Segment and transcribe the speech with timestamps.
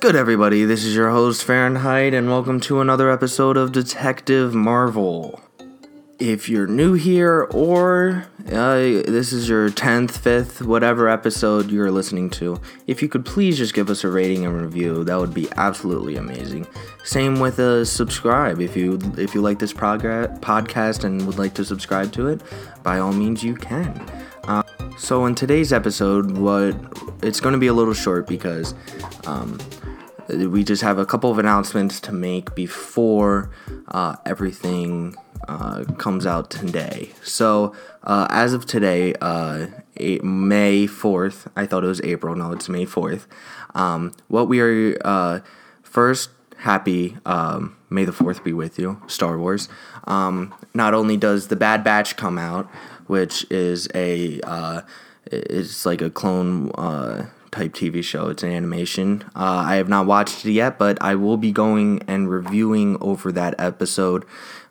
[0.00, 0.64] good, everybody?
[0.64, 5.42] This is your host, Fahrenheit, and welcome to another episode of Detective Marvel.
[6.18, 12.30] If you're new here, or uh, this is your 10th, 5th, whatever episode you're listening
[12.30, 15.48] to, if you could please just give us a rating and review, that would be
[15.58, 16.66] absolutely amazing.
[17.04, 18.58] Same with a subscribe.
[18.58, 22.40] If you if you like this progr- podcast and would like to subscribe to it,
[22.82, 24.00] by all means you can.
[24.44, 24.62] Uh,
[24.96, 26.74] so in today's episode, what
[27.22, 28.74] it's going to be a little short because
[29.26, 29.58] um,
[30.48, 33.50] we just have a couple of announcements to make before
[33.88, 35.16] uh, everything
[35.48, 37.10] uh, comes out today.
[37.22, 37.74] So
[38.04, 39.66] uh, as of today, uh,
[40.22, 42.34] May fourth, I thought it was April.
[42.34, 43.26] No, it's May fourth.
[43.74, 45.40] Um, what we are uh,
[45.82, 47.16] first happy.
[47.24, 49.68] Um, May the fourth be with you, Star Wars.
[50.04, 52.70] Um, not only does the Bad Batch come out,
[53.08, 54.82] which is a uh,
[55.26, 56.70] it's like a clone
[57.50, 58.28] type TV show.
[58.28, 59.22] It's an animation.
[59.34, 63.32] Uh, I have not watched it yet, but I will be going and reviewing over
[63.32, 64.24] that episode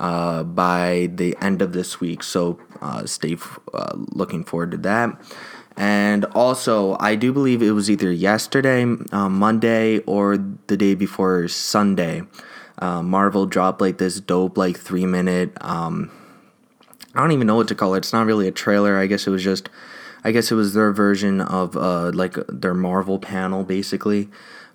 [0.00, 2.22] uh, by the end of this week.
[2.22, 5.20] So uh, stay f- uh, looking forward to that.
[5.76, 11.48] And also, I do believe it was either yesterday, uh, Monday, or the day before
[11.48, 12.22] Sunday.
[12.78, 15.56] Uh, Marvel dropped like this dope, like three minute.
[15.60, 16.10] Um,
[17.14, 17.98] I don't even know what to call it.
[17.98, 18.98] It's not really a trailer.
[18.98, 19.68] I guess it was just,
[20.24, 24.28] I guess it was their version of uh, like their Marvel panel, basically.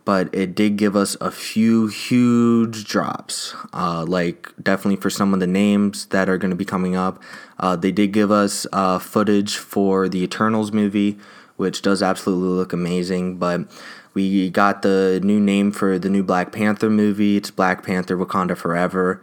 [0.05, 3.53] But it did give us a few huge drops.
[3.73, 7.21] Uh, like definitely for some of the names that are going to be coming up.
[7.59, 11.17] Uh, they did give us uh, footage for the Eternals movie,
[11.57, 13.37] which does absolutely look amazing.
[13.37, 13.69] But
[14.13, 17.35] we got the new name for the new Black Panther movie.
[17.35, 19.21] It's Black Panther Wakanda Forever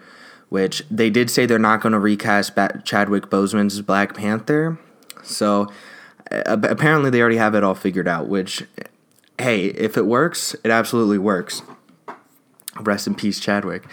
[0.51, 4.79] which they did say they're not going to recast Chadwick Boseman's Black Panther.
[5.25, 5.69] So
[6.47, 8.65] apparently they already have it all figured out, which,
[9.39, 11.63] hey, if it works, it absolutely works.
[12.81, 13.85] Rest in peace, Chadwick.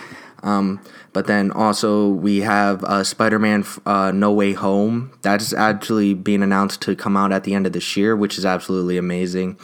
[0.43, 0.81] Um,
[1.13, 5.11] but then also we have uh, Spider-Man uh, No Way Home.
[5.21, 8.45] That's actually being announced to come out at the end of this year, which is
[8.45, 9.59] absolutely amazing.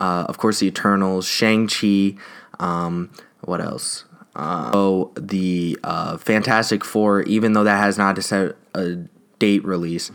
[0.00, 2.16] Uh, of course, the Eternals, Shang-Chi,
[2.60, 3.10] um,
[3.40, 4.04] what else?
[4.34, 8.96] Uh, so the uh, Fantastic Four, even though that has not set a
[9.38, 10.10] date release,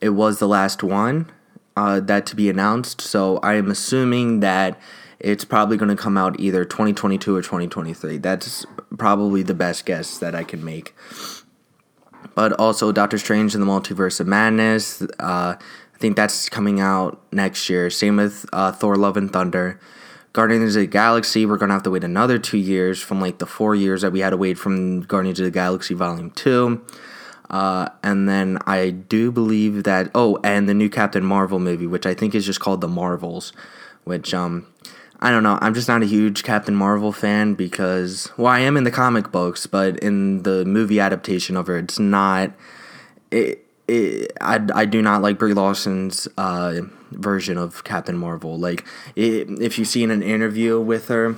[0.00, 1.30] it was the last one
[1.76, 3.00] uh, that to be announced.
[3.00, 4.78] So I am assuming that
[5.18, 8.18] it's probably going to come out either 2022 or 2023.
[8.18, 8.64] That's
[8.96, 10.94] probably the best guess that I can make.
[12.34, 15.02] But also Doctor Strange in the Multiverse of Madness.
[15.02, 17.90] Uh, I think that's coming out next year.
[17.90, 19.78] Same with uh, Thor: Love and Thunder.
[20.32, 23.46] Guardians of the Galaxy, we're gonna have to wait another two years from like the
[23.46, 26.84] four years that we had to wait from Guardians of the Galaxy Volume Two.
[27.50, 32.06] Uh, and then I do believe that oh, and the new Captain Marvel movie, which
[32.06, 33.52] I think is just called The Marvels,
[34.04, 34.66] which um,
[35.18, 35.58] I don't know.
[35.60, 39.32] I'm just not a huge Captain Marvel fan because well, I am in the comic
[39.32, 42.52] books, but in the movie adaptation of her, it's not.
[43.32, 48.60] It, it I, I do not like Brie Larson's uh, version of Captain Marvel.
[48.60, 51.34] Like, it, if you see in an interview with her,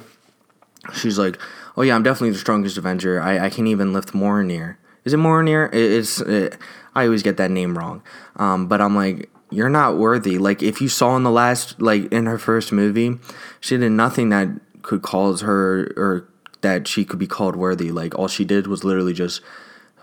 [0.92, 1.38] she's like,
[1.74, 3.18] "Oh yeah, I'm definitely the strongest Avenger.
[3.18, 4.76] I, I can even lift Mjolnir.
[5.04, 5.72] Is it Mjolnir?
[5.72, 6.56] It, it's it,
[6.94, 8.02] I always get that name wrong.
[8.36, 10.38] Um, but I'm like, you're not worthy.
[10.38, 13.18] Like, if you saw in the last, like in her first movie,
[13.60, 14.48] she did nothing that
[14.82, 16.28] could cause her or
[16.62, 17.90] that she could be called worthy.
[17.90, 19.42] Like, all she did was literally just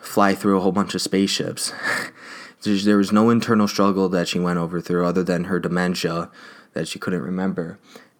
[0.01, 1.73] fly through a whole bunch of spaceships.
[2.63, 6.29] there was no internal struggle that she went over through other than her dementia
[6.73, 7.79] that she couldn't remember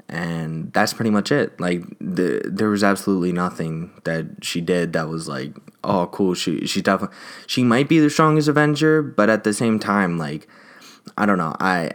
[0.10, 1.60] and that's pretty much it.
[1.60, 6.68] Like the, there was absolutely nothing that she did that was like oh cool she
[6.68, 7.16] she definitely
[7.48, 10.46] she might be the strongest avenger but at the same time like
[11.18, 11.90] i don't know i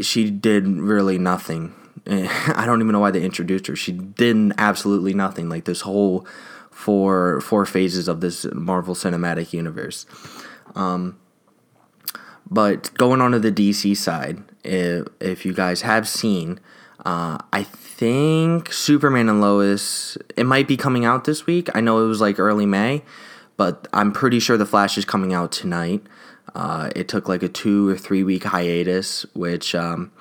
[0.00, 1.74] she did really nothing.
[2.06, 3.76] I don't even know why they introduced her.
[3.76, 6.26] She did absolutely nothing like this whole
[6.70, 10.06] four four phases of this marvel cinematic universe.
[10.74, 11.18] Um
[12.50, 16.60] but going on to the DC side, if, if you guys have seen,
[17.00, 21.68] uh, I think Superman and Lois, it might be coming out this week.
[21.74, 23.02] I know it was like early May,
[23.56, 26.02] but I'm pretty sure The Flash is coming out tonight.
[26.54, 30.12] Uh, it took like a two or three week hiatus, which um,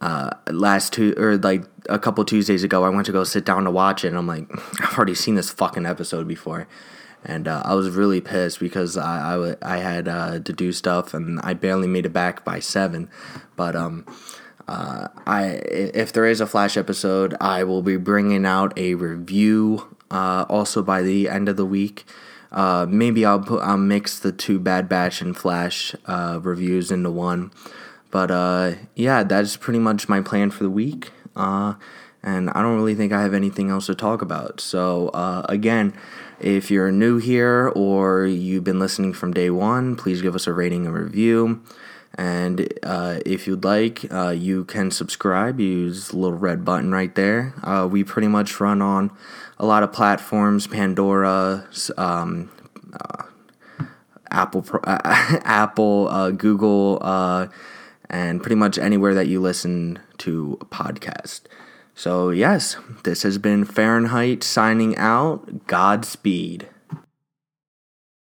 [0.00, 3.64] uh, last two or like a couple Tuesdays ago, I went to go sit down
[3.64, 4.50] to watch it, and I'm like,
[4.82, 6.66] I've already seen this fucking episode before
[7.24, 11.12] and uh, I was really pissed because I, I, I had uh, to do stuff
[11.12, 13.10] and I barely made it back by seven.
[13.56, 14.06] But um,
[14.68, 19.96] uh, I if there is a Flash episode, I will be bringing out a review
[20.10, 22.04] uh, also by the end of the week.
[22.52, 27.10] Uh, maybe I'll put I'll mix the two Bad Batch and Flash uh, reviews into
[27.10, 27.52] one.
[28.10, 31.12] But yeah, that's pretty much my plan for the week.
[31.36, 34.60] and I don't really think I have anything else to talk about.
[34.60, 35.94] So, uh, again,
[36.40, 40.52] if you're new here or you've been listening from day one, please give us a
[40.52, 41.62] rating and review.
[42.16, 45.60] And uh, if you'd like, uh, you can subscribe.
[45.60, 47.54] Use the little red button right there.
[47.62, 49.10] Uh, we pretty much run on
[49.58, 52.50] a lot of platforms Pandora, um,
[52.92, 53.24] uh,
[54.30, 57.46] Apple, Apple, uh, Google, uh,
[58.08, 61.42] and pretty much anywhere that you listen to a podcast.
[61.94, 65.66] So, yes, this has been Fahrenheit signing out.
[65.66, 66.68] Godspeed.